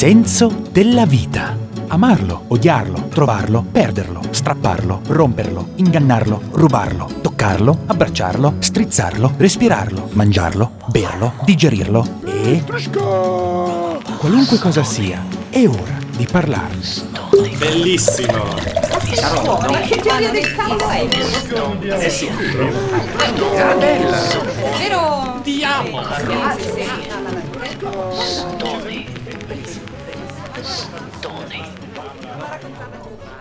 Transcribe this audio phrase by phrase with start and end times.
[0.00, 1.54] senso della vita.
[1.88, 12.20] Amarlo, odiarlo, trovarlo, perderlo, strapparlo, romperlo, ingannarlo, rubarlo, toccarlo, abbracciarlo, strizzarlo, respirarlo, mangiarlo, berlo, digerirlo
[12.24, 12.64] e...
[14.16, 16.80] Qualunque cosa sia, è ora di parlarne.
[17.58, 18.54] Bellissimo!
[19.86, 21.06] Che teoria del cavolo è?
[22.06, 22.30] Eh sì.
[24.78, 25.40] Vero?
[25.42, 26.00] Ti amo!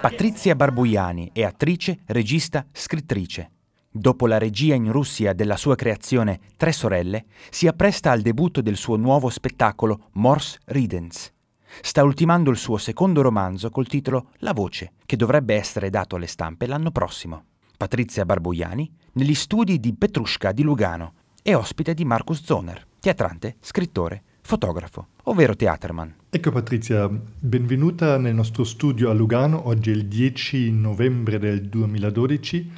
[0.02, 3.52] Patrizia Barbuiani è attrice, regista, scrittrice.
[3.92, 8.78] Dopo la regia in Russia della sua creazione Tre sorelle, si appresta al debutto del
[8.78, 11.34] suo nuovo spettacolo Morse Ridens.
[11.82, 16.28] Sta ultimando il suo secondo romanzo col titolo La voce, che dovrebbe essere dato alle
[16.28, 17.44] stampe l'anno prossimo.
[17.78, 24.24] Patrizia Barbuiani negli studi di Petrushka di Lugano è ospite di Marcus Zoner, teatrante, scrittore,
[24.50, 26.12] fotografo, ovvero teaterman.
[26.32, 32.72] Ecco Patrizia, benvenuta nel nostro studio a Lugano, oggi è il 10 novembre del 2012.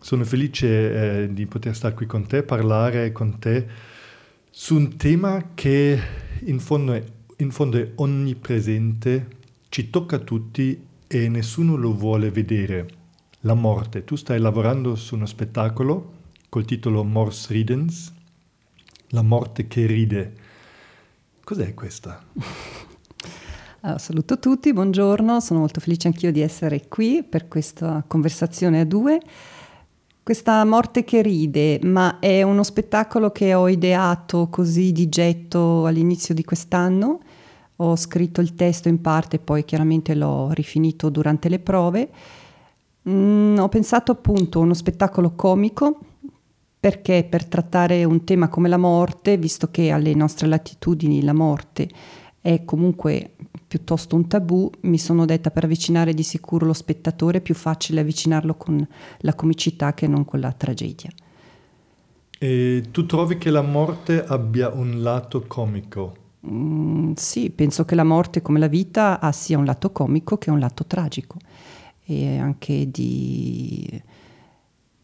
[0.00, 3.66] Sono felice eh, di poter stare qui con te, parlare con te
[4.48, 6.00] su un tema che
[6.44, 7.02] in fondo, è,
[7.38, 9.26] in fondo è onnipresente,
[9.70, 12.86] ci tocca a tutti e nessuno lo vuole vedere.
[13.40, 14.04] La morte.
[14.04, 16.12] Tu stai lavorando su uno spettacolo
[16.48, 18.14] col titolo Mors Ridens,
[19.08, 20.48] la morte che ride.
[21.50, 22.22] Cos'è questa?
[23.80, 28.84] Allora, saluto tutti, buongiorno, sono molto felice anch'io di essere qui per questa conversazione a
[28.84, 29.20] due.
[30.22, 36.34] Questa morte che ride, ma è uno spettacolo che ho ideato così di getto all'inizio
[36.34, 37.18] di quest'anno.
[37.74, 42.10] Ho scritto il testo in parte, poi chiaramente l'ho rifinito durante le prove.
[43.08, 45.98] Mm, ho pensato appunto a uno spettacolo comico
[46.80, 51.88] perché per trattare un tema come la morte, visto che alle nostre latitudini la morte
[52.40, 53.34] è comunque
[53.68, 58.00] piuttosto un tabù, mi sono detta per avvicinare di sicuro lo spettatore è più facile
[58.00, 58.84] avvicinarlo con
[59.18, 61.10] la comicità che non con la tragedia.
[62.38, 66.16] E tu trovi che la morte abbia un lato comico?
[66.50, 70.50] Mm, sì, penso che la morte come la vita ha sia un lato comico che
[70.50, 71.36] un lato tragico
[72.06, 74.02] e anche di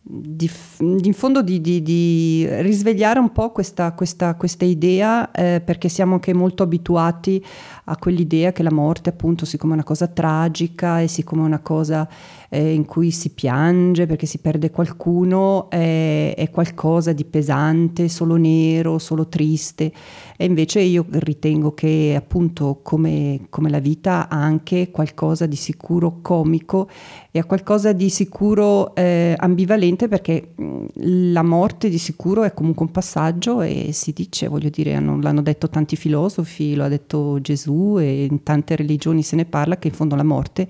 [0.09, 5.89] di, in fondo di, di, di, risvegliare un po' questa, questa, questa idea eh, perché
[5.89, 7.44] siamo anche molto abituati
[7.87, 11.59] a quell'idea che la morte appunto siccome è una cosa tragica e siccome è una
[11.59, 12.09] cosa
[12.56, 18.37] eh, in cui si piange perché si perde qualcuno è, è qualcosa di pesante, solo
[18.37, 19.93] nero, solo triste.
[20.39, 26.21] E invece io ritengo che appunto come, come la vita ha anche qualcosa di sicuro
[26.22, 26.89] comico
[27.31, 30.55] e ha qualcosa di sicuro eh, ambivalente perché
[30.94, 35.43] la morte di sicuro è comunque un passaggio e si dice, voglio dire, hanno, l'hanno
[35.43, 39.88] detto tanti filosofi, lo ha detto Gesù e in tante religioni se ne parla che
[39.88, 40.69] in fondo la morte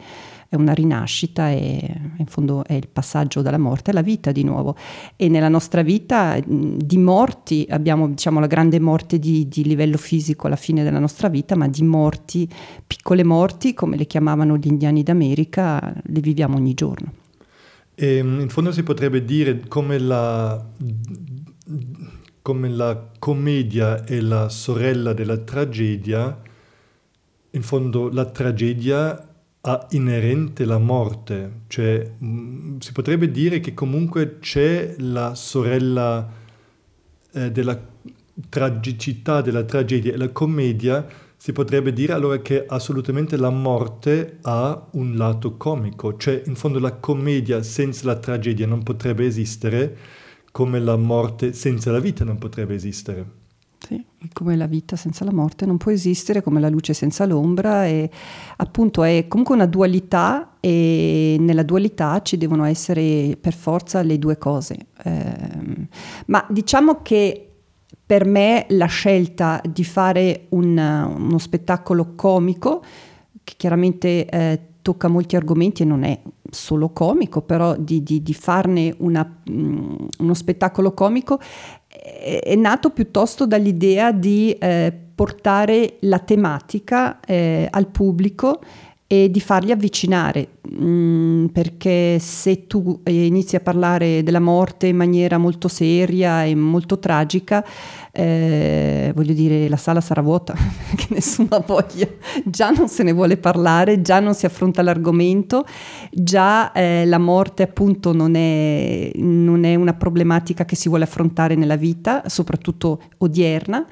[0.49, 4.77] è una rinascita e in fondo è il passaggio dalla morte alla vita di nuovo.
[5.17, 10.47] E nella nostra vita di morti abbiamo diciamo la grande morte di, di livello fisico
[10.47, 12.49] alla fine della nostra vita, ma di morti,
[12.87, 17.12] piccole morti come le chiamavano gli indiani d'America, le viviamo ogni giorno.
[17.95, 20.65] E, ehm, in fondo si potrebbe dire come la,
[22.43, 26.41] come la commedia è la sorella della tragedia,
[27.51, 29.36] in fondo la tragedia
[29.69, 36.28] ha inerente la morte, cioè mm, si potrebbe dire che comunque c'è la sorella
[37.32, 37.81] eh, della
[38.49, 41.05] tragicità, della tragedia e la commedia,
[41.37, 46.78] si potrebbe dire allora che assolutamente la morte ha un lato comico, cioè in fondo
[46.78, 49.97] la commedia senza la tragedia non potrebbe esistere,
[50.53, 53.46] come la morte senza la vita non potrebbe esistere.
[53.78, 57.87] Sì, come la vita senza la morte non può esistere, come la luce senza l'ombra,
[57.87, 58.10] e
[58.56, 64.38] appunto è comunque una dualità e nella dualità ci devono essere per forza le due
[64.38, 64.87] cose.
[65.04, 65.88] Eh,
[66.26, 67.42] ma diciamo che
[68.04, 72.82] per me la scelta di fare un, uno spettacolo comico,
[73.44, 78.34] che chiaramente eh, tocca molti argomenti e non è solo comico, però di, di, di
[78.34, 81.40] farne una, um, uno spettacolo comico
[82.43, 88.61] è nato piuttosto dall'idea di eh, portare la tematica eh, al pubblico
[89.08, 94.97] e di farli avvicinare, mm, perché se tu eh, inizi a parlare della morte in
[94.97, 97.64] maniera molto seria e molto tragica,
[98.11, 100.55] eh, voglio dire, la sala sarà vuota,
[100.97, 102.08] che nessuno ha voglia,
[102.44, 105.64] già non se ne vuole parlare, già non si affronta l'argomento,
[106.11, 111.55] già eh, la morte appunto non è, non è una problematica che si vuole affrontare
[111.55, 113.87] nella vita, soprattutto odierna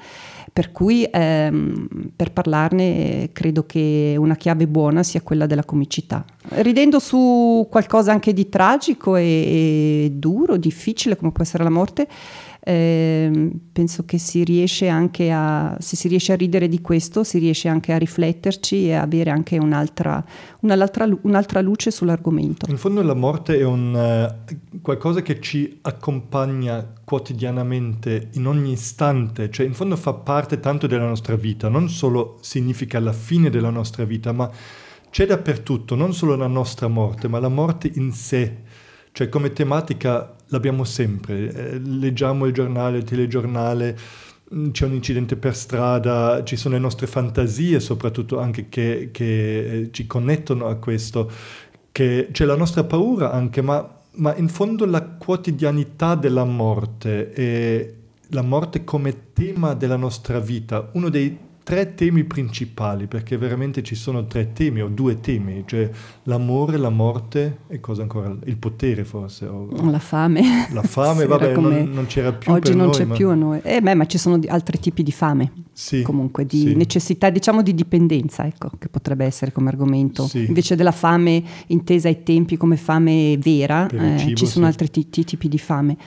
[0.55, 6.23] per cui ehm, per parlarne credo che una chiave buona sia quella della comicità.
[6.47, 12.07] Ridendo su qualcosa anche di tragico e, e duro, difficile come può essere la morte,
[12.67, 17.37] eh, penso che si riesce anche a, se si riesce a ridere di questo, si
[17.37, 20.25] riesce anche a rifletterci e avere anche un'altra,
[20.61, 22.65] un'altra, un'altra luce sull'argomento.
[22.67, 29.51] In fondo la morte è un, uh, qualcosa che ci accompagna quotidianamente, in ogni istante,
[29.51, 33.69] cioè in fondo fa parte tanto della nostra vita, non solo significa la fine della
[33.69, 34.49] nostra vita, ma
[35.11, 38.63] c'è dappertutto, non solo la nostra morte, ma la morte in sé.
[39.11, 43.97] Cioè come tematica l'abbiamo sempre, eh, leggiamo il giornale, il telegiornale,
[44.53, 49.79] mm, c'è un incidente per strada, ci sono le nostre fantasie soprattutto anche che, che
[49.79, 51.29] eh, ci connettono a questo,
[51.91, 57.95] che c'è la nostra paura anche, ma, ma in fondo la quotidianità della morte e
[58.29, 63.95] la morte come tema della nostra vita, uno dei tre temi principali, perché veramente ci
[63.95, 65.89] sono tre temi o due temi, cioè
[66.23, 68.37] l'amore, la morte e cosa ancora?
[68.45, 69.47] Il potere forse.
[69.47, 70.69] O, la fame.
[70.71, 73.15] La fame, vabbè, non, non, c'era più Oggi non noi, c'è ma...
[73.15, 73.61] più a noi.
[73.63, 75.51] Eh, beh, ma ci sono altri tipi di fame.
[75.73, 76.75] Sì, comunque, di sì.
[76.75, 80.27] necessità, diciamo di dipendenza, ecco, che potrebbe essere come argomento.
[80.27, 80.45] Sì.
[80.45, 84.71] Invece della fame intesa ai tempi come fame vera, eh, cibo, ci sono sì.
[84.71, 85.97] altri ti- ti- tipi di fame.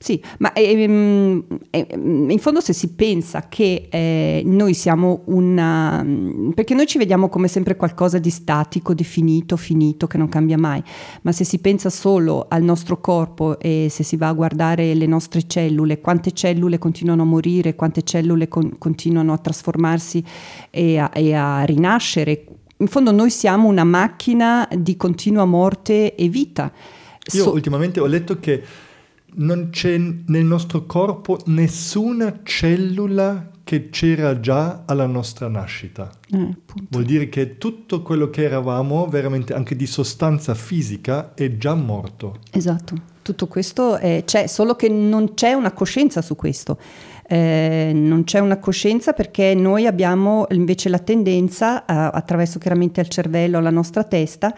[0.00, 6.06] Sì, ma ehm, ehm, in fondo se si pensa che eh, noi siamo una...
[6.54, 10.56] perché noi ci vediamo come sempre qualcosa di statico, di finito, finito, che non cambia
[10.56, 10.80] mai,
[11.22, 15.06] ma se si pensa solo al nostro corpo e se si va a guardare le
[15.06, 20.22] nostre cellule, quante cellule continuano a morire, quante cellule con- continuano a trasformarsi
[20.70, 22.44] e a, e a rinascere,
[22.76, 26.70] in fondo noi siamo una macchina di continua morte e vita.
[27.32, 28.62] Io So- ultimamente ho letto che
[29.34, 36.10] non c'è nel nostro corpo nessuna cellula che c'era già alla nostra nascita.
[36.32, 36.56] eh.
[36.88, 42.38] Vuol dire che tutto quello che eravamo, veramente anche di sostanza fisica, è già morto.
[42.50, 46.78] Esatto, tutto questo è- c'è, solo che non c'è una coscienza su questo.
[47.30, 53.08] Eh, non c'è una coscienza perché noi abbiamo invece la tendenza, a- attraverso chiaramente il
[53.08, 54.54] cervello, la nostra testa,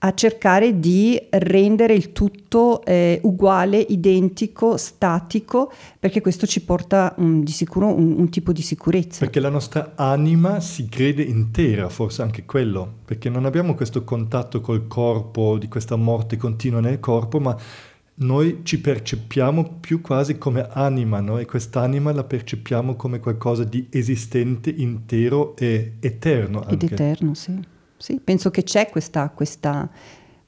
[0.00, 7.42] a cercare di rendere il tutto eh, uguale, identico, statico, perché questo ci porta mm,
[7.42, 9.18] di sicuro un, un tipo di sicurezza.
[9.18, 14.60] Perché la nostra anima si crede intera, forse anche quello, perché non abbiamo questo contatto
[14.60, 17.56] col corpo, di questa morte continua nel corpo, ma
[18.20, 21.38] noi ci percepiamo più quasi come anima, no?
[21.38, 26.94] e quest'anima la percepiamo come qualcosa di esistente, intero e eterno Ed anche.
[26.94, 27.76] eterno, sì.
[27.98, 29.88] Sì, penso che c'è questa, questa,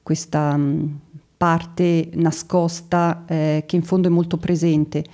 [0.02, 1.00] questa mh,
[1.36, 5.04] parte nascosta eh, che in fondo è molto presente.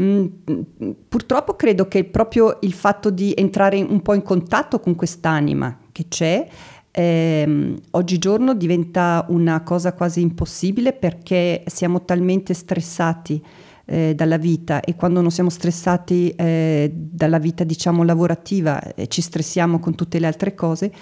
[0.00, 4.94] Mm, mm, purtroppo credo che proprio il fatto di entrare un po' in contatto con
[4.94, 6.46] quest'anima che c'è,
[6.90, 13.42] ehm, oggigiorno diventa una cosa quasi impossibile perché siamo talmente stressati
[13.84, 19.22] eh, dalla vita e quando non siamo stressati eh, dalla vita diciamo lavorativa eh, ci
[19.22, 20.92] stressiamo con tutte le altre cose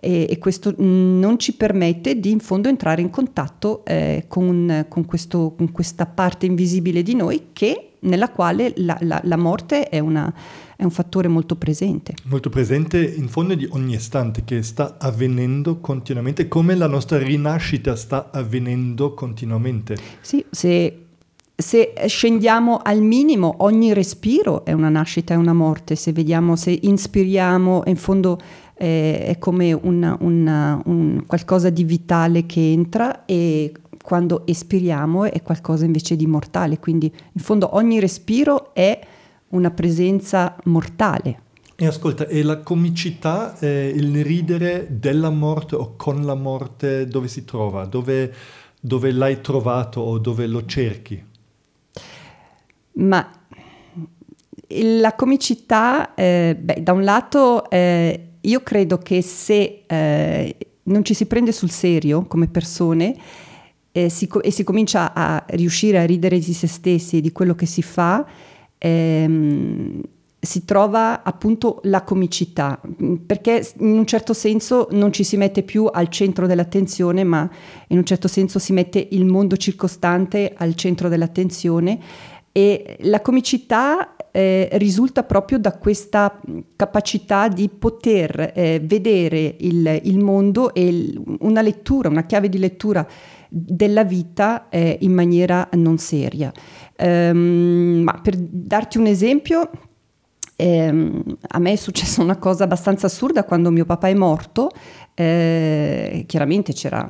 [0.00, 4.86] e, e questo mm, non ci permette di in fondo entrare in contatto eh, con,
[4.88, 9.88] con questo- con questa parte invisibile di noi che, nella quale la, la- la morte
[9.90, 10.32] è, una-
[10.74, 12.14] è un fattore molto presente.
[12.24, 17.94] Molto presente in fondo di ogni istante che sta avvenendo continuamente, come la nostra rinascita
[17.94, 19.96] sta avvenendo continuamente.
[20.22, 20.96] Sì, se,
[21.54, 25.94] se scendiamo al minimo, ogni respiro è una nascita e una morte.
[25.94, 28.38] Se vediamo, se inspiriamo, in fondo
[28.80, 33.72] eh, è come una- una- un qualcosa di vitale che entra e
[34.02, 36.78] quando espiriamo è qualcosa invece di mortale.
[36.78, 38.98] Quindi in fondo ogni respiro è
[39.48, 41.42] una presenza mortale.
[41.76, 47.28] E ascolta, e la comicità, eh, il ridere della morte o con la morte, dove
[47.28, 47.84] si trova?
[47.84, 48.32] Dove,
[48.80, 51.22] dove l'hai trovato o dove lo cerchi?
[52.92, 53.30] Ma
[54.68, 61.14] la comicità, eh, beh, da un lato eh, io credo che se eh, non ci
[61.14, 63.16] si prende sul serio come persone
[63.92, 67.54] eh, si e si comincia a riuscire a ridere di se stessi e di quello
[67.54, 68.24] che si fa,
[68.78, 70.00] ehm,
[70.42, 72.80] si trova appunto la comicità,
[73.26, 77.48] perché in un certo senso non ci si mette più al centro dell'attenzione, ma
[77.88, 81.98] in un certo senso si mette il mondo circostante al centro dell'attenzione.
[82.52, 86.40] E la comicità eh, risulta proprio da questa
[86.76, 92.58] capacità di poter eh, vedere il, il mondo e il- una lettura, una chiave di
[92.58, 93.06] lettura
[93.48, 96.52] della vita eh, in maniera non seria.
[96.96, 99.70] Ehm, ma per darti un esempio,
[100.56, 104.70] ehm, a me è successa una cosa abbastanza assurda quando mio papà è morto.
[105.14, 107.08] Eh, chiaramente c'era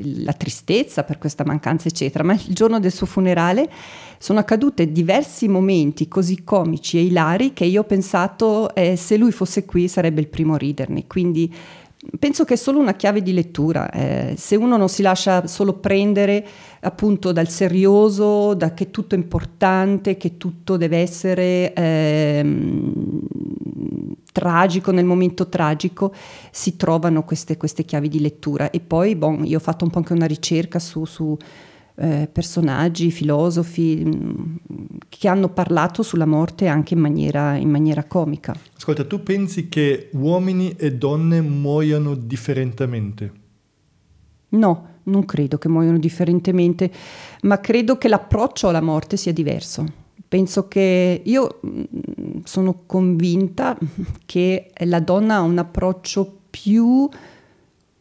[0.00, 3.70] la tristezza per questa mancanza, eccetera, ma il giorno del suo funerale
[4.18, 9.32] sono accadute diversi momenti così comici e ilari che io ho pensato eh, se lui
[9.32, 11.06] fosse qui sarebbe il primo a riderne.
[11.06, 11.52] Quindi
[12.18, 13.90] penso che è solo una chiave di lettura.
[13.90, 16.44] Eh, se uno non si lascia solo prendere
[16.80, 23.20] appunto dal serioso, da che tutto è importante, che tutto deve essere ehm,
[24.32, 26.12] tragico nel momento tragico,
[26.50, 28.70] si trovano queste, queste, chiavi di lettura.
[28.70, 31.36] E poi, bon, io ho fatto un po' anche una ricerca su, su
[31.94, 38.04] eh, personaggi, filosofi mh, mm, che hanno parlato sulla morte anche in maniera, in maniera
[38.04, 38.54] comica.
[38.76, 43.32] Ascolta, tu pensi che uomini e donne muoiano differentemente?
[44.50, 46.90] No, non credo che muoiano differentemente,
[47.42, 49.84] ma credo che l'approccio alla morte sia diverso.
[50.26, 53.76] Penso che io mm, sono convinta
[54.24, 57.08] che la donna ha un approccio più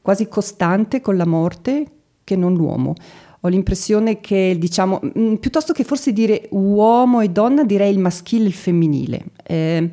[0.02, 1.86] quasi costante con la morte
[2.24, 2.96] che non l'uomo.
[3.42, 8.44] Ho l'impressione che, diciamo, mm, piuttosto che forse dire uomo e donna, direi il maschile
[8.46, 9.26] e il femminile.
[9.44, 9.90] Eh,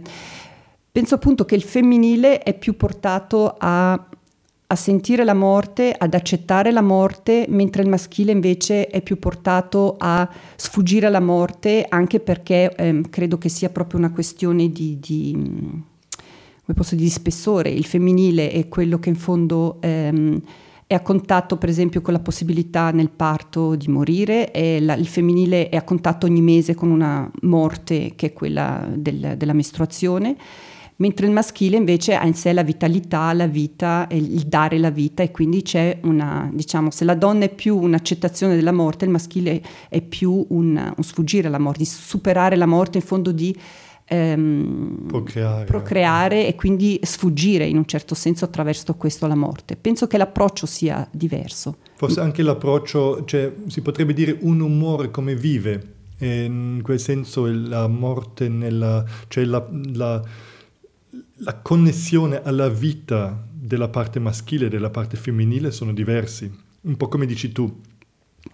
[0.92, 4.08] penso appunto che il femminile è più portato a
[4.70, 9.96] a sentire la morte, ad accettare la morte, mentre il maschile invece è più portato
[9.98, 15.32] a sfuggire alla morte, anche perché ehm, credo che sia proprio una questione di, di,
[15.32, 17.70] come posso di spessore.
[17.70, 20.42] Il femminile è quello che in fondo ehm,
[20.88, 25.68] è a contatto, per esempio, con la possibilità nel parto di morire, la, il femminile
[25.68, 30.36] è a contatto ogni mese con una morte che è quella del, della mestruazione
[30.96, 35.22] mentre il maschile invece ha in sé la vitalità, la vita, il dare la vita
[35.22, 39.62] e quindi c'è una, diciamo, se la donna è più un'accettazione della morte, il maschile
[39.88, 43.56] è più un, un sfuggire alla morte, di superare la morte in fondo di
[44.08, 45.64] ehm, procreare.
[45.64, 49.76] procreare e quindi sfuggire in un certo senso attraverso questo alla morte.
[49.76, 51.78] Penso che l'approccio sia diverso.
[51.96, 57.86] Forse anche l'approccio, cioè si potrebbe dire un umore come vive, in quel senso la
[57.86, 59.04] morte nella...
[59.28, 60.22] cioè la, la
[61.42, 66.50] la connessione alla vita della parte maschile e della parte femminile sono diversi.
[66.80, 67.80] Un po' come dici tu,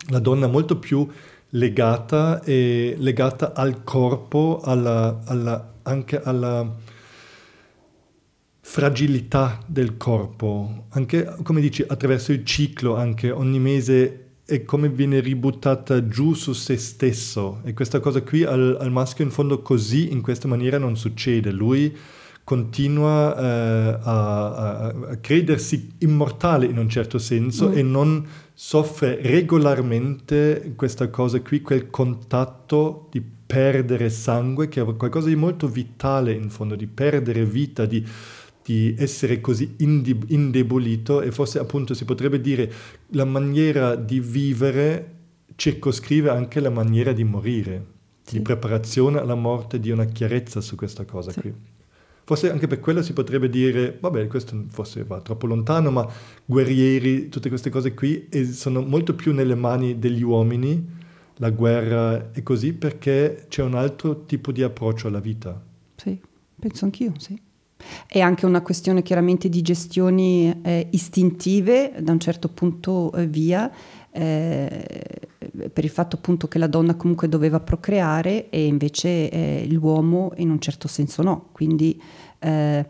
[0.09, 1.07] la donna molto più
[1.55, 6.75] legata, e legata al corpo, alla, alla, anche alla
[8.61, 15.21] fragilità del corpo, anche come dici attraverso il ciclo, anche ogni mese è come viene
[15.21, 20.13] ributtata giù su se stesso e questa cosa qui al, al maschio in fondo così,
[20.13, 21.51] in questa maniera non succede.
[21.51, 21.97] Lui
[22.45, 27.77] continua eh, a, a, credersi immortale in un certo senso mm.
[27.77, 35.29] e non soffre regolarmente questa cosa qui, quel contatto di perdere sangue, che è qualcosa
[35.29, 38.07] di molto vitale in fondo, di perdere vita, di,
[38.63, 42.71] di essere così indebolito e forse appunto si potrebbe dire
[43.09, 45.13] la maniera di vivere
[45.57, 47.87] circoscrive anche la maniera di morire,
[48.23, 48.37] sì.
[48.37, 51.41] di preparazione alla morte, di una chiarezza su questa cosa sì.
[51.41, 51.55] qui.
[52.25, 56.09] Forse anche per quello si potrebbe dire, vabbè, questo forse va troppo lontano, ma
[56.45, 61.03] guerrieri, tutte queste cose qui sono molto più nelle mani degli uomini,
[61.37, 65.61] la guerra e così, perché c'è un altro tipo di approccio alla vita.
[65.97, 66.19] Sì,
[66.59, 67.39] penso anch'io, sì.
[68.07, 73.71] È anche una questione chiaramente di gestioni eh, istintive da un certo punto eh, via,
[74.17, 74.85] eh,
[75.73, 80.51] per il fatto appunto che la donna comunque doveva procreare e invece eh, l'uomo in
[80.51, 81.49] un certo senso no.
[81.53, 82.01] Quindi
[82.39, 82.87] eh,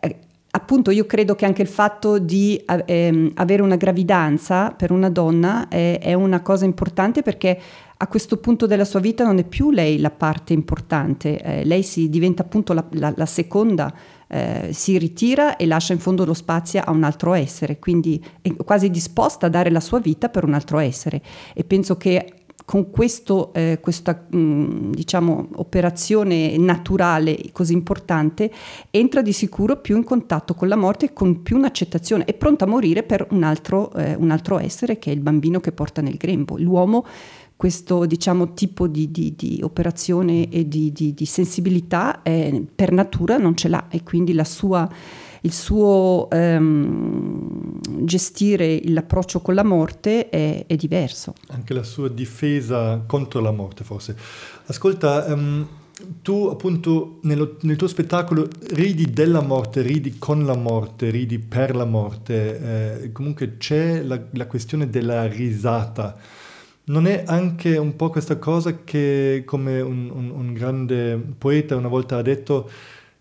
[0.00, 0.16] eh
[0.50, 5.68] appunto io credo che anche il fatto di ehm, avere una gravidanza per una donna
[5.68, 7.60] è, è una cosa importante perché
[7.96, 11.82] a questo punto della sua vita non è più lei la parte importante, eh, lei
[11.82, 13.92] si diventa appunto la, la, la seconda
[14.28, 18.54] eh, si ritira e lascia in fondo lo spazio a un altro essere, quindi è
[18.56, 21.22] quasi disposta a dare la sua vita per un altro essere
[21.54, 22.32] e penso che
[22.68, 28.50] con questo, eh, questa mh, diciamo, operazione naturale così importante
[28.90, 32.68] entra di sicuro più in contatto con la morte con più un'accettazione, è pronta a
[32.68, 36.18] morire per un altro, eh, un altro essere che è il bambino che porta nel
[36.18, 36.58] grembo.
[36.58, 37.06] L'uomo
[37.58, 43.56] questo diciamo, tipo di, di, di, operazione e di, di sensibilità eh, per natura non
[43.56, 44.88] ce l'ha e quindi sua,
[45.40, 51.34] il suo ehm, gestire l'approccio con la morte è, è, diverso.
[51.48, 54.16] Anche la sua difesa contro la morte forse.
[54.66, 55.66] Ascolta, um,
[56.22, 61.74] tu appunto nello, nel tuo spettacolo ridi della morte, ridi con la morte, ridi per
[61.74, 66.37] la morte, eh, comunque c'è la, la questione della risata
[66.88, 71.88] non è anche un po' questa cosa che, come un, un, un grande poeta una
[71.88, 72.68] volta ha detto,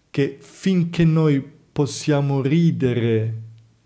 [0.09, 3.41] che finché noi possiamo ridere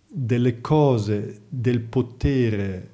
[0.08, 2.90] delle cose, del potere,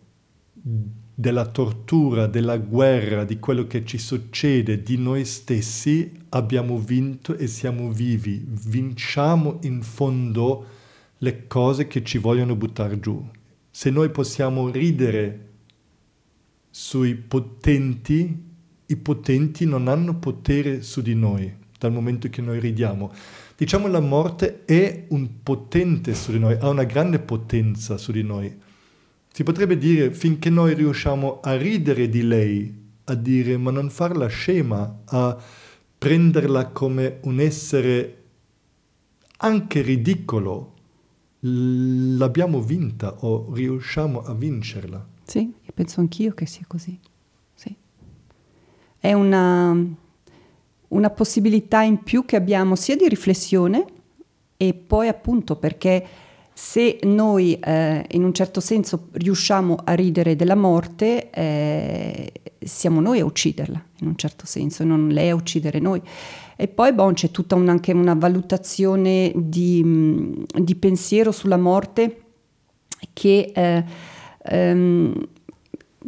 [1.13, 7.48] della tortura, della guerra, di quello che ci succede, di noi stessi, abbiamo vinto e
[7.48, 8.46] siamo vivi.
[8.48, 10.65] Vinciamo in fondo
[11.17, 13.24] le cose che ci vogliono buttare giù.
[13.70, 15.46] Se noi possiamo ridere
[16.79, 18.43] sui potenti,
[18.86, 23.12] i potenti non hanno potere su di noi dal momento che noi ridiamo.
[23.55, 28.22] Diciamo la morte è un potente su di noi, ha una grande potenza su di
[28.22, 28.55] noi.
[29.34, 32.72] Si potrebbe dire finché noi riusciamo a ridere di lei,
[33.05, 35.36] a dire ma non farla scema, a
[35.98, 38.24] prenderla come un essere
[39.38, 40.74] anche ridicolo,
[41.39, 45.15] l'abbiamo vinta o riusciamo a vincerla.
[45.27, 46.98] Sì, penso anch'io che sia così.
[47.53, 47.75] Sì.
[48.98, 49.77] È una,
[50.88, 53.86] una possibilità in più che abbiamo sia di riflessione
[54.55, 56.07] e poi appunto perché
[56.53, 63.19] se noi eh, in un certo senso riusciamo a ridere della morte, eh, siamo noi
[63.19, 66.01] a ucciderla in un certo senso, non lei a uccidere noi.
[66.55, 72.22] E poi bon, c'è tutta un, anche una valutazione di, di, pensiero sulla morte
[73.13, 74.15] che eh,
[74.47, 75.13] ehm,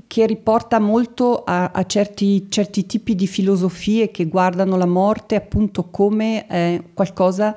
[0.07, 5.85] che riporta molto a, a certi, certi, tipi di filosofie che guardano la morte appunto
[5.89, 7.55] come eh, qualcosa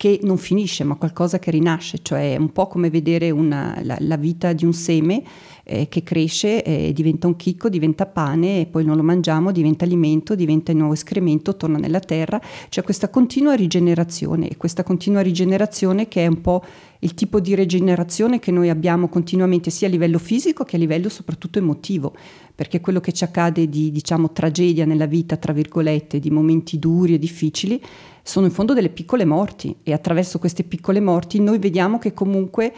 [0.00, 3.98] che non finisce, ma qualcosa che rinasce, cioè è un po' come vedere una, la,
[4.00, 5.22] la, vita di un seme
[5.62, 9.84] eh, che cresce, eh, diventa un chicco, diventa pane e poi non lo mangiamo, diventa
[9.84, 15.20] alimento, diventa il nuovo escremento, torna nella terra, cioè questa continua rigenerazione e questa continua
[15.20, 16.64] rigenerazione che è un po'
[17.00, 21.08] il tipo di rigenerazione che noi abbiamo continuamente sia a livello fisico che a livello
[21.08, 22.14] soprattutto emotivo,
[22.54, 27.14] perché quello che ci accade di diciamo tragedia nella vita, tra virgolette, di momenti duri
[27.14, 27.82] e difficili,
[28.22, 29.74] sono in fondo delle piccole morti.
[29.82, 32.72] E attraverso queste piccole morti noi vediamo che comunque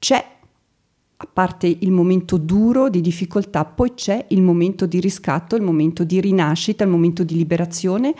[0.00, 0.24] c'è,
[1.20, 6.02] a parte il momento duro di difficoltà, poi c'è il momento di riscatto, il momento
[6.02, 8.14] di rinascita, il momento di liberazione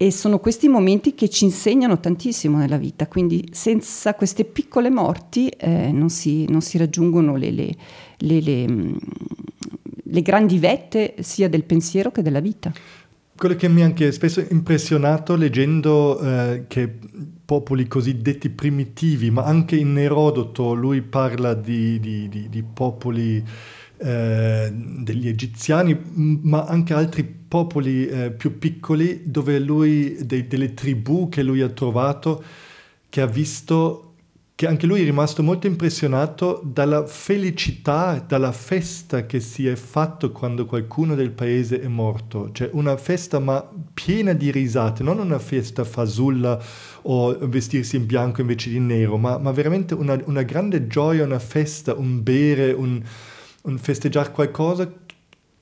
[0.00, 5.48] e sono questi momenti che ci insegnano tantissimo nella vita, quindi senza queste piccole morti
[5.48, 7.74] eh, non, si, non, si, raggiungono le, le,
[8.16, 8.96] le, mm,
[10.04, 12.72] le grandi vette sia del pensiero che della vita.
[13.36, 16.96] Quello che mi ha anche spesso impressionato leggendo eh, che
[17.44, 23.44] popoli cosiddetti primitivi, ma anche in Erodoto lui parla di, di, di, di popoli
[23.96, 31.28] eh, degli egiziani, ma anche altri popoli eh, più piccoli dove lui, de, delle tribù
[31.28, 32.42] che lui ha trovato,
[33.08, 34.08] che ha visto
[34.58, 40.32] che anche lui è rimasto molto impressionato dalla felicità, dalla festa che si è fatto
[40.32, 42.50] quando qualcuno del paese è morto.
[42.50, 46.60] Cioè una festa ma piena di risate, non una festa fasulla
[47.02, 51.38] o vestirsi in bianco invece di nero, ma, ma veramente una, una, grande gioia, una
[51.38, 53.00] festa, un bere, un,
[53.62, 54.92] un festeggiare qualcosa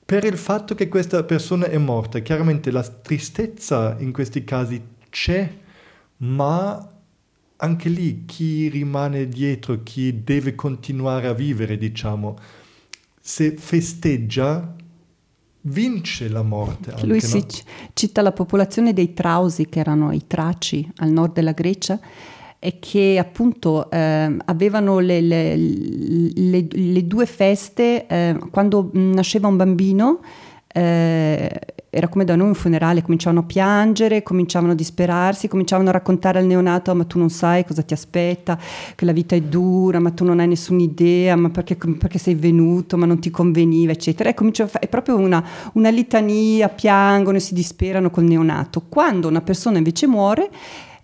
[0.07, 2.19] per il fatto che questa persona è morta.
[2.19, 5.53] Chiaramente la tristezza in questi casi c'è,
[6.19, 6.89] ma
[7.57, 12.37] anche lì chi rimane dietro, chi deve continuare a vivere, diciamo,
[13.19, 14.75] se festeggia,
[15.63, 16.91] vince la morte.
[16.91, 17.27] Anche, Lui no?
[17.27, 17.45] si
[17.91, 21.99] cita la popolazione dei Trausi, che erano i Traci al nord della Grecia,
[22.59, 29.57] e che appunto eh, avevano le, le, le, le, due feste eh, quando nasceva un
[29.57, 30.19] bambino.
[30.73, 35.93] Eh, era come da noi un funerale, cominciavano a piangere, cominciavano a disperarsi, cominciavano a
[35.93, 38.59] raccontare al neonato, ma tu non sai cosa ti aspetta,
[38.93, 42.35] che la vita è dura, ma tu non hai nessuna idea, ma perché, perché sei
[42.35, 44.29] venuto, ma non ti conveniva, eccetera.
[44.29, 45.43] E fa- è proprio una,
[45.73, 48.83] una litania, piangono e si disperano col neonato.
[48.87, 50.49] Quando una persona invece muore,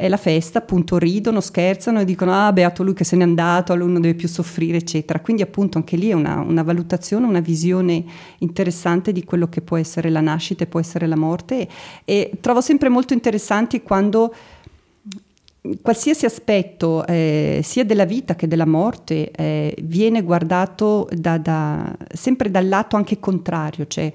[0.03, 3.73] è la festa, appunto ridono, scherzano e dicono ah beato lui che se n'è andato,
[3.73, 5.21] lui non deve più soffrire, eccetera.
[5.21, 8.03] Quindi appunto anche lì è una, una, valutazione, una visione
[8.39, 11.69] interessante di quello che può essere la nascita e può essere la morte e,
[12.03, 14.35] e trovo sempre molto interessanti quando
[15.81, 22.51] qualsiasi aspetto eh, sia della vita che della morte eh, viene guardato da, da, sempre
[22.51, 24.11] dal lato anche contrario, cioè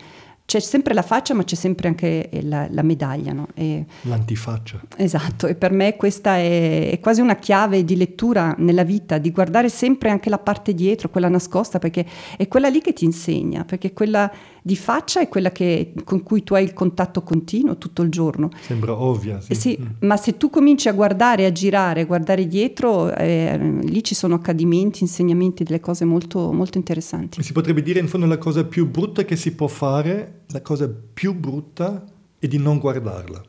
[0.49, 3.35] c'è sempre la faccia, ma c'è sempre anche la, la medaglia.
[3.35, 3.49] No?
[3.53, 4.81] E, L'antifaccia.
[4.97, 9.31] Esatto, e per me questa è, è, quasi una chiave di lettura nella vita, di
[9.31, 12.07] guardare sempre anche la parte dietro, quella nascosta, perché
[12.39, 14.33] è quella lì che ti insegna, perché quella
[14.63, 18.49] di faccia è quella che, con cui tu hai il contatto continuo tutto il giorno.
[18.59, 19.55] Sembra ovvia, sì.
[19.55, 20.07] sì mm.
[20.07, 24.37] Ma se tu cominci a guardare, a girare, a guardare dietro, eh, lì ci sono
[24.37, 27.43] accadimenti, insegnamenti, delle cose molto, molto interessanti.
[27.43, 30.89] Si potrebbe dire in fondo la cosa più brutta che si può fare la cosa
[30.89, 32.05] più brutta
[32.39, 33.43] è di non guardarla.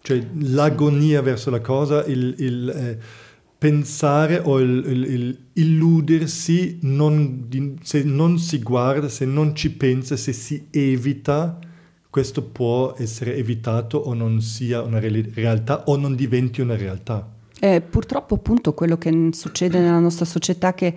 [0.00, 2.98] Cioè l'agonia verso la cosa, il, il eh,
[3.58, 7.48] pensare o il, il illudersi, non,
[7.82, 11.58] se non si guarda, se non ci pensa, se si evita,
[12.08, 17.34] questo può essere evitato o non sia una re- realtà o non diventi una realtà.
[17.60, 20.94] Eh, purtroppo appunto quello che succede nella nostra società è che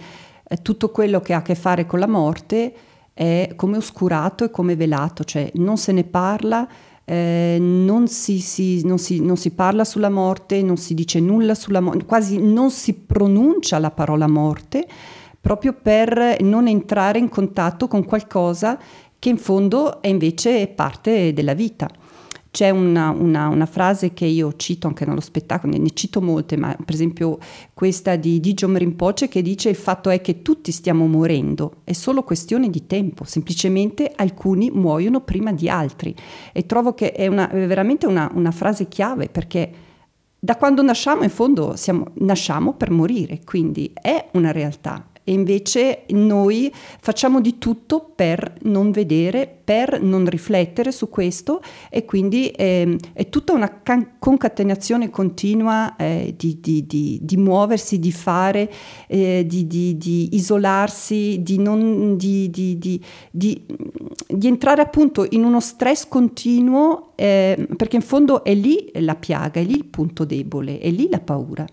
[0.61, 2.73] tutto quello che ha a che fare con la morte
[3.21, 6.67] è come oscurato e come velato, cioè non se ne parla,
[7.05, 11.53] eh, non, si, si, non, si, non, si, parla sulla morte, non si dice nulla
[11.53, 14.87] sulla morte, quasi non si pronuncia la parola morte,
[15.39, 18.79] proprio per non entrare in contatto con qualcosa
[19.19, 21.87] che in fondo è invece parte della vita.
[22.51, 26.75] C'è una, una, una, frase che io cito anche nello spettacolo, ne cito molte, ma
[26.75, 27.39] per esempio
[27.73, 32.23] questa di Dijon Rinpoche che dice il fatto è che tutti stiamo morendo, è solo
[32.23, 36.13] questione di tempo, semplicemente alcuni muoiono prima di altri
[36.51, 39.71] e trovo che è, una, è veramente una, una frase chiave perché
[40.37, 46.03] da quando nasciamo in fondo siamo, nasciamo per morire, quindi è una realtà, e invece
[46.09, 52.97] noi facciamo di tutto per non vedere, per non riflettere su questo e quindi eh,
[53.13, 58.71] è tutta una can- concatenazione continua eh, di, di, di, di, muoversi, di fare,
[59.07, 62.49] eh, di, isolarsi, di, non, di,
[64.41, 69.63] entrare appunto in uno stress continuo eh, perché in fondo è lì la piaga, è
[69.63, 71.65] lì il punto debole, è lì la paura.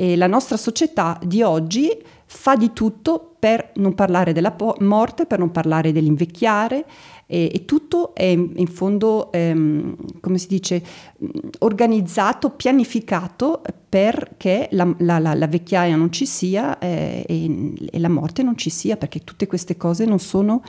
[0.00, 1.90] E la nostra società di oggi
[2.24, 6.84] fa di tutto per non parlare della po- morte, per non parlare dell'invecchiare
[7.26, 10.82] e, e tutto è in fondo, ehm, come si dice,
[11.58, 18.08] organizzato, pianificato perché la, la, la, la vecchiaia non ci sia eh, e, e, la
[18.08, 20.62] morte non ci sia, perché tutte queste cose non sono,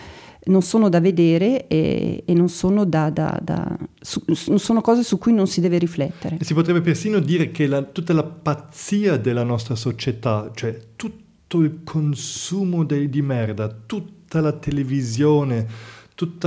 [0.49, 5.17] non sono da vedere e, e non, sono da, da, da, su, sono cose su
[5.17, 6.37] cui non si deve riflettere.
[6.41, 12.83] Si potrebbe persino dire che tutta la pazzia della nostra società, cioè tutto il consumo
[12.83, 15.67] de, di merda, tutta la televisione,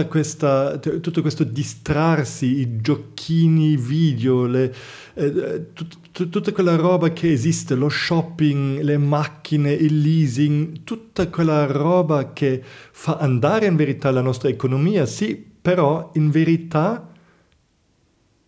[0.08, 4.74] questa, tutto questo distrarsi, i giochini video, le,
[5.14, 11.28] eh, tut, tut, tutta quella roba che esiste, lo shopping, le macchine, il leasing, tutta
[11.28, 17.11] quella roba che fa andare in verità la nostra economia, sì, però in verità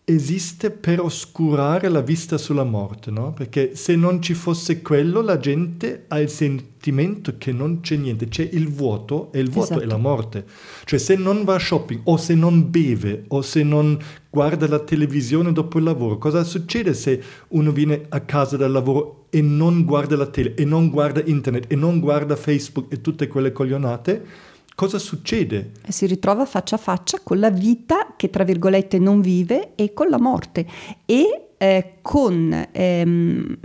[0.07, 3.33] esiste per oscurare la vista sulla morte, no?
[3.33, 8.27] Perché se non ci fosse quello, la gente ha il sentimento che non c'è niente,
[8.27, 9.83] c'è il vuoto e il vuoto esatto.
[9.83, 10.45] è la morte.
[10.85, 13.97] Cioè se non va a shopping o se non beve o se non
[14.29, 19.25] guarda la televisione dopo il lavoro, cosa succede se uno viene a casa dal lavoro
[19.31, 23.27] e non guarda la tele e non guarda internet e non guarda Facebook e tutte
[23.27, 24.53] quelle coglionate?
[24.75, 25.71] Cosa succede?
[25.87, 30.09] Si ritrova faccia a faccia con la vita che tra virgolette non vive e con
[30.09, 30.65] la morte
[31.05, 33.57] e eh, con ehm,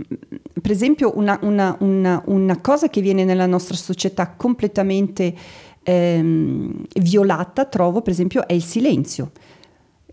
[0.61, 5.33] per esempio una, una, una, una, cosa che viene nella nostra società completamente
[5.83, 9.31] ehm, violata, trovo per esempio, è il silenzio.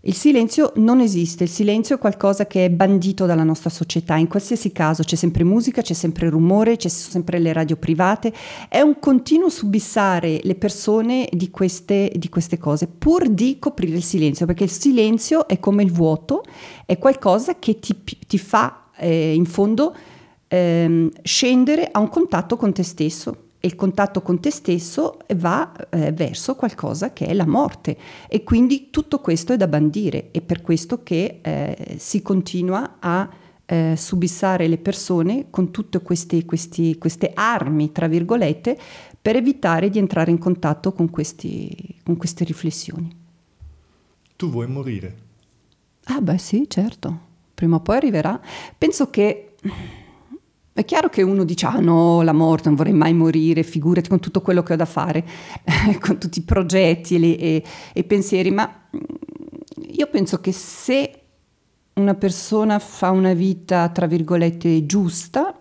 [0.03, 4.29] Il silenzio non esiste, il silenzio è qualcosa che è bandito dalla nostra società, in
[4.29, 8.31] qualsiasi caso c'è sempre musica, c'è sempre rumore, c'è sempre le radio private,
[8.69, 14.03] è un continuo subissare le persone di queste, di queste cose pur di coprire il
[14.03, 16.43] silenzio, perché il silenzio è come il vuoto,
[16.85, 17.93] è qualcosa che ti,
[18.25, 19.93] ti fa eh, in fondo
[20.47, 25.71] eh, scendere a un contatto con te stesso e il contatto con te stesso va
[25.89, 30.41] eh, verso qualcosa che è la morte e quindi tutto questo è da bandire e
[30.41, 33.29] per questo che eh, si continua a
[33.65, 38.77] eh, subissare le persone con tutte queste, questi, queste, armi, tra virgolette,
[39.21, 43.15] per evitare di entrare in contatto con, questi, con queste riflessioni.
[44.35, 45.27] Tu vuoi morire?
[46.05, 47.19] Ah beh sì, certo,
[47.53, 48.41] prima o poi arriverà.
[48.75, 49.55] Penso che
[50.73, 54.19] è chiaro che uno dice, ah no, la morte, non vorrei mai morire, figurati con
[54.19, 55.25] tutto quello che ho da fare,
[55.99, 61.21] con tutti i progetti e, e, e pensieri, ma mm, io penso che se
[61.95, 65.53] una persona fa una vita, tra virgolette, giusta,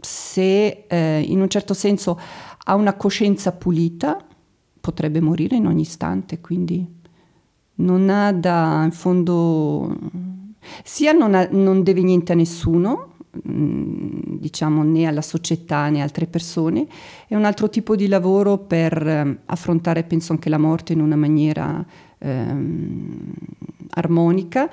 [0.00, 2.18] se eh, in un certo senso
[2.64, 4.24] ha una coscienza pulita,
[4.80, 6.84] potrebbe morire in ogni istante, quindi
[7.74, 9.96] non ha da, in fondo,
[10.82, 16.86] sia non, ha, non deve niente a nessuno, diciamo né alla società né altre persone,
[17.26, 21.16] è un altro tipo di lavoro per eh, affrontare, penso, anche la morte in una
[21.16, 21.84] maniera
[22.18, 23.32] ehm,
[23.90, 24.70] armonica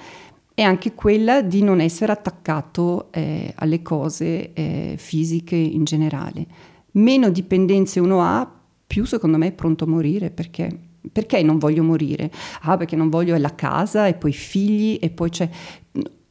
[0.54, 6.45] è anche quella di non essere attaccato eh, alle cose eh, fisiche in generale.
[6.91, 8.52] Meno dipendenze uno ha,
[8.86, 12.30] più secondo me è pronto a morire perché perché non voglio morire?
[12.63, 15.50] Ah, perché non voglio la casa e poi i figli e poi c'è...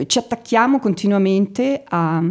[0.07, 2.23] Ci attacchiamo continuamente a,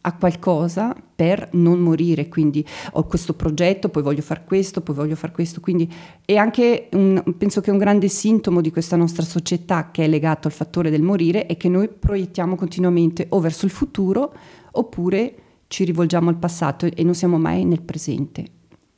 [0.00, 5.14] a, qualcosa per non morire, quindi ho questo progetto, poi voglio fare questo, poi voglio
[5.14, 5.90] fare questo, quindi
[6.24, 10.48] è anche un, penso che un grande sintomo di questa nostra società che è legato
[10.48, 14.34] al fattore del morire è che noi proiettiamo continuamente o verso il futuro
[14.72, 15.34] oppure
[15.68, 18.44] ci rivolgiamo al passato e non siamo mai nel presente,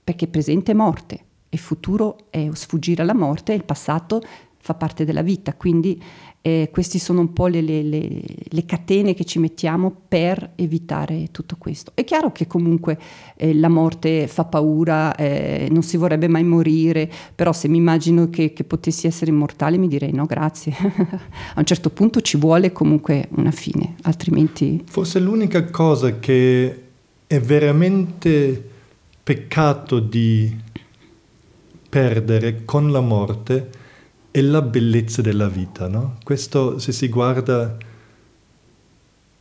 [0.02, 4.22] perché presente è morte il futuro è sfuggire alla morte e il passato
[4.62, 6.00] fa parte della vita, quindi
[6.42, 11.28] eh, queste sono un po' le, le, le, le, catene che ci mettiamo per evitare
[11.30, 11.92] tutto questo.
[11.94, 12.98] È chiaro che comunque
[13.36, 18.30] eh, la morte fa paura, eh, non si vorrebbe mai morire, però se mi immagino
[18.30, 22.72] che, che potessi essere immortale mi direi no grazie, a un certo punto ci vuole
[22.72, 24.82] comunque una fine, altrimenti...
[24.86, 26.82] Forse l'unica cosa che
[27.26, 28.68] è veramente
[29.22, 30.56] peccato di
[31.90, 33.79] perdere con la morte
[34.30, 35.88] è la bellezza della vita.
[35.88, 36.18] No?
[36.22, 37.76] Questo se si guarda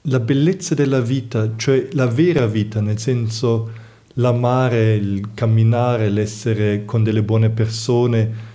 [0.03, 3.69] la bellezza della vita, cioè la vera vita, nel senso
[4.13, 8.47] l'amare, il camminare, l'essere con delle buone persone,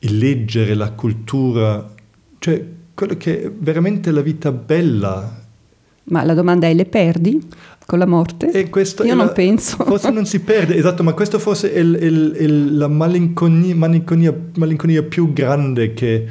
[0.00, 1.92] il leggere, la cultura,
[2.38, 5.38] cioè quello che è veramente la vita bella.
[6.04, 7.48] Ma la domanda è le perdi?
[7.90, 8.46] Con la morte?
[9.02, 9.82] Io non la, penso.
[9.82, 14.32] Forse non si perde, esatto, ma questo forse è il, il, il, la malinconia, malinconia,
[14.54, 16.24] malinconia, più grande che,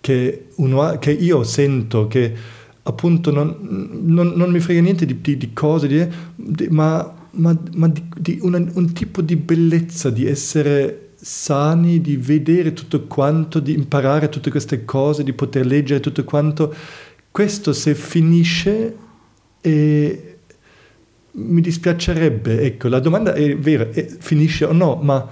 [0.00, 2.34] che, uno, che, io sento, che
[2.82, 3.56] appunto non,
[4.02, 5.86] non, non mi frega niente di, di, di cose,
[6.34, 12.72] di, ma, ma, ma di, una, un tipo di bellezza, di essere sani, di vedere
[12.72, 16.74] tutto quanto, di imparare tutte queste cose, di poter leggere tutto quanto.
[17.30, 18.96] Questo se finisce...
[19.60, 20.30] E,
[21.38, 25.26] mi dispiacerebbe, ecco, la domanda è vera, è, finisce o no, ma,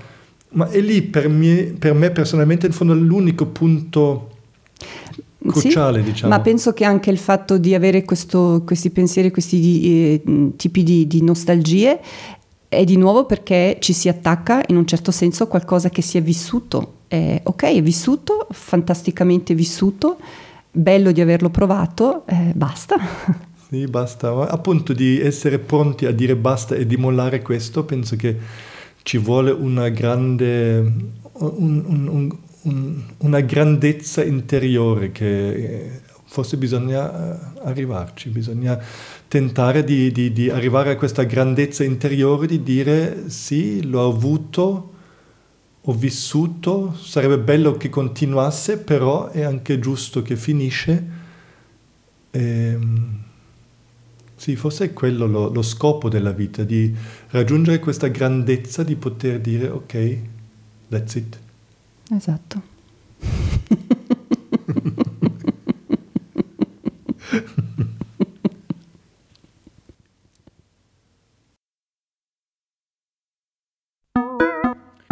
[0.51, 4.31] ma è lì per me, per me, personalmente in fondo l'unico punto
[5.47, 6.33] cruciale, sì, diciamo.
[6.33, 11.07] Ma penso che anche il fatto di avere questo, questi pensieri, questi eh, tipi di,
[11.07, 12.01] di nostalgie
[12.69, 16.19] è di nuovo perché ci si attacca in un certo senso a qualcosa che si
[16.19, 16.93] è vissuto.
[17.09, 20.19] Eh, ok, è vissuto, fantasticamente vissuto,
[20.71, 22.97] bello di averlo provato, eh, basta.
[23.68, 24.31] Sì, basta.
[24.48, 28.37] Appunto di essere pronti a dire basta e di mollare questo, penso che
[29.03, 30.79] ci vuole una grande,
[31.33, 38.79] un, un, un, una grandezza interiore che forse bisogna eh, arrivarci, bisogna
[39.29, 44.90] tentare di, di, di arrivare a questa grandezza interiore di dire sì, l'ho avuto,
[45.81, 51.05] ho vissuto, sarebbe bello che continuasse, però è anche giusto che finisce.
[52.31, 53.23] Ehm,
[54.44, 56.94] sì, forse è quello lo, lo, scopo della vita, di
[57.30, 60.18] raggiungere questa grandezza di poter dire ok,
[60.90, 61.38] that's it.
[62.11, 62.73] Esatto.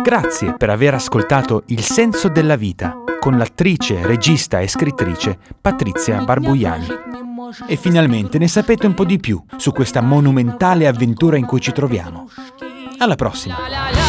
[0.03, 6.87] Grazie per aver ascoltato Il senso della vita con l'attrice, regista e scrittrice Patrizia Barbuiani.
[7.69, 11.71] E finalmente ne sapete un po' di più su questa monumentale avventura in cui ci
[11.71, 12.29] troviamo.
[12.99, 14.02] Alla prossima!